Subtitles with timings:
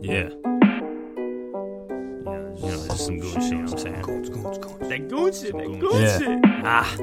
[0.00, 0.28] Yeah.
[0.28, 0.30] Yeah,
[2.24, 4.88] you know, just some good shit, you know what I'm saying?
[4.88, 6.18] That good shit, that good Yeah.
[6.18, 6.38] shit.
[6.64, 6.96] Ah.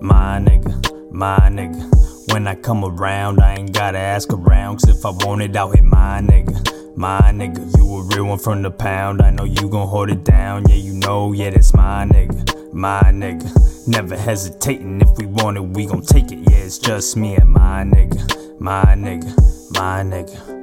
[0.00, 2.32] My nigga, my nigga.
[2.32, 4.78] When I come around, I ain't gotta ask around.
[4.80, 6.96] Cause if I want it, I'll hit my nigga.
[6.96, 9.22] My nigga, you a real one from the pound.
[9.22, 10.64] I know you gon' hold it down.
[10.68, 12.72] Yeah, you know, yeah, that's my nigga.
[12.72, 13.48] My nigga.
[13.88, 15.00] Never hesitating.
[15.00, 16.38] If we want it, we gon' take it.
[16.50, 18.60] Yeah, it's just me and my nigga.
[18.60, 19.32] My nigga.
[19.72, 20.57] My nigga.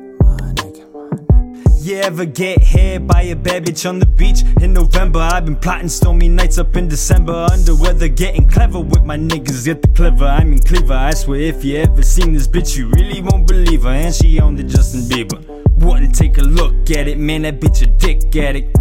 [1.85, 5.19] You ever get hit by a bad bitch on the beach in November?
[5.19, 7.45] I've been plotting stormy nights up in December.
[7.51, 9.65] Under weather, getting clever with my niggas.
[9.65, 10.95] Get the clever, I mean cleaver.
[10.95, 13.89] I swear, if you ever seen this bitch, you really won't believe her.
[13.89, 15.39] And she on the Justin Bieber.
[15.85, 17.43] Wouldn't take a look at it, man.
[17.43, 18.75] That bitch a dick addict.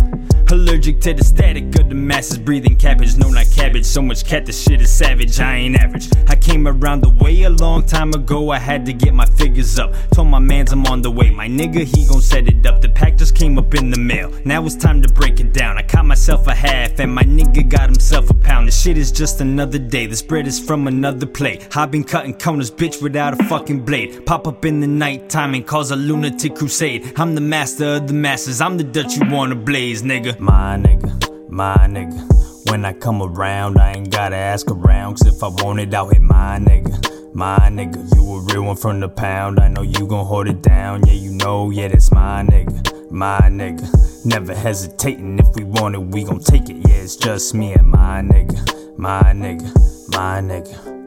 [0.50, 3.18] Allergic to the static of the masses breathing cabbage.
[3.18, 3.84] No, not cabbage.
[3.84, 5.38] So much cat, the shit is savage.
[5.40, 6.08] I ain't average.
[6.28, 8.50] I came around the way a long time ago.
[8.50, 9.92] I had to get my figures up.
[10.14, 11.30] Told my mans I'm on the way.
[11.30, 12.80] My nigga, he gon' set it up.
[12.80, 14.32] The pack just came up in the mail.
[14.44, 15.76] Now it's time to break it down.
[15.76, 18.68] I caught myself a half, and my nigga got himself a pound.
[18.68, 20.06] This shit is just another day.
[20.06, 21.76] This bread is from another plate.
[21.76, 24.24] i been cutting corners, bitch, without a fucking blade.
[24.24, 27.12] Pop up in the nighttime and cause a lunatic crusade.
[27.16, 28.60] I'm the master of the masses.
[28.60, 30.38] I'm the Dutch you wanna blaze, nigga.
[30.38, 32.43] My nigga, my nigga.
[32.70, 35.18] When I come around, I ain't gotta ask around.
[35.18, 37.34] Cause if I want it, I'll hit my nigga.
[37.34, 39.60] My nigga, you a real one from the pound.
[39.60, 41.06] I know you gon' hold it down.
[41.06, 43.10] Yeah, you know, yeah, that's my nigga.
[43.10, 44.24] My nigga.
[44.24, 45.38] Never hesitating.
[45.38, 46.76] If we want it, we gon' take it.
[46.88, 48.98] Yeah, it's just me and my nigga.
[48.98, 50.08] My nigga.
[50.10, 50.64] My nigga.
[50.86, 51.03] My nigga.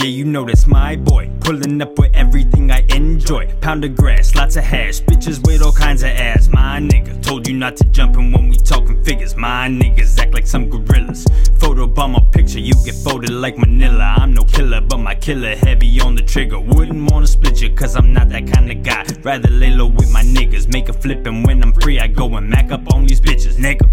[0.00, 1.30] Yeah, you know that's my boy.
[1.40, 3.52] Pulling up with everything I enjoy.
[3.60, 5.02] Pound of grass, lots of hash.
[5.02, 6.48] Bitches with all kinds of ass.
[6.48, 9.36] My nigga told you not to jump in when we talking figures.
[9.36, 11.26] My niggas act like some gorillas.
[11.58, 14.14] Photo bomb a picture, you get folded like Manila.
[14.16, 16.58] I'm no killer, but my killer heavy on the trigger.
[16.58, 19.04] Wouldn't wanna split you, cause I'm not that kind of guy.
[19.22, 20.72] Rather lay low with my niggas.
[20.72, 23.56] Make a flip, and when I'm free, I go and mac up on these bitches,
[23.58, 23.84] nigga.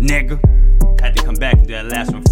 [0.00, 0.40] Nigga.
[1.00, 2.24] Had to come back and do that last one